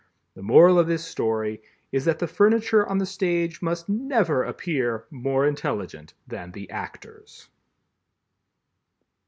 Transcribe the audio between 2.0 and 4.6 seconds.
that the furniture on the stage must never